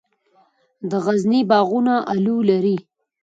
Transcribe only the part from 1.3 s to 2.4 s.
باغونه الو